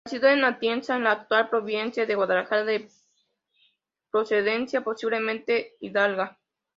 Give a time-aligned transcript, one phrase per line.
[0.03, 2.89] Nacido en Atienza, en la actual provincia de Guadalajara, de
[4.09, 6.39] procedencia posiblemente hidalga.